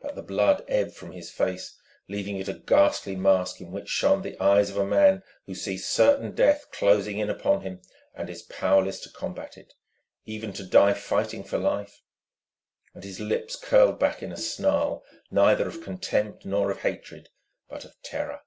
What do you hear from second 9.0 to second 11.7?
to combat it, even to die fighting for